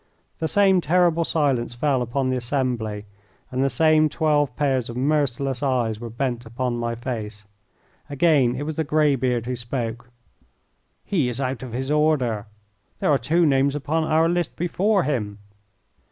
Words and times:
The 0.39 0.47
same 0.47 0.81
terrible 0.81 1.23
silence 1.23 1.75
fell 1.75 2.01
upon 2.01 2.31
the 2.31 2.35
assembly, 2.35 3.05
and 3.51 3.63
the 3.63 3.69
same 3.69 4.09
twelve 4.09 4.55
pairs 4.55 4.89
of 4.89 4.97
merciless 4.97 5.61
eyes 5.61 5.99
were 5.99 6.09
bent 6.09 6.43
upon 6.43 6.75
my 6.79 6.95
face. 6.95 7.45
Again 8.09 8.55
it 8.55 8.63
was 8.63 8.77
the 8.77 8.83
grey 8.83 9.13
beard 9.15 9.45
who 9.45 9.55
spoke. 9.55 10.09
"He 11.05 11.29
is 11.29 11.39
out 11.39 11.61
of 11.61 11.73
his 11.73 11.91
order. 11.91 12.47
There 12.97 13.11
are 13.11 13.19
two 13.19 13.45
names 13.45 13.75
upon 13.75 14.03
our 14.03 14.27
list 14.27 14.55
before 14.55 15.03
him." 15.03 15.37